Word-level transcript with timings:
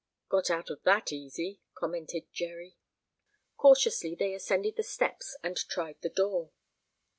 "Got 0.29 0.49
out 0.49 0.71
of 0.71 0.81
that 0.81 1.11
easy," 1.11 1.61
commented 1.75 2.25
Jerry. 2.33 2.75
Cautiously 3.55 4.15
they 4.15 4.33
ascended 4.33 4.75
the 4.75 4.81
steps 4.81 5.37
and 5.43 5.55
tried 5.55 6.01
the 6.01 6.09
door. 6.09 6.49